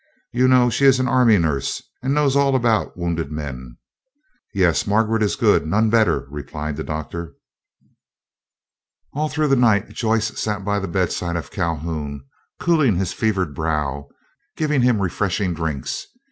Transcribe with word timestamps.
You 0.31 0.47
know 0.47 0.71
she 0.71 0.85
is 0.85 0.99
an 0.99 1.07
army 1.07 1.37
nurse, 1.37 1.83
and 2.01 2.11
knows 2.15 2.35
all 2.35 2.55
about 2.55 2.97
wounded 2.97 3.31
men." 3.31 3.77
"Yes, 4.51 4.87
Margaret 4.87 5.21
is 5.21 5.35
good, 5.35 5.67
none 5.67 5.91
better," 5.91 6.25
replied 6.31 6.75
the 6.75 6.83
Doctor. 6.83 7.35
All 9.13 9.29
through 9.29 9.49
that 9.49 9.55
night 9.57 9.89
Joyce 9.89 10.39
sat 10.39 10.65
by 10.65 10.79
the 10.79 10.87
bedside 10.87 11.35
of 11.35 11.51
Calhoun 11.51 12.25
cooling 12.59 12.95
his 12.95 13.13
fevered 13.13 13.53
brow, 13.53 14.07
giving 14.57 14.81
him 14.81 15.03
refreshing 15.03 15.53
drinks. 15.53 16.07